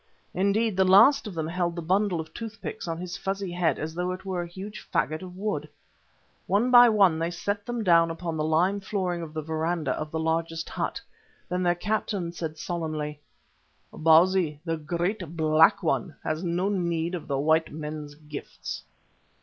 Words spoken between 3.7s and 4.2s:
as though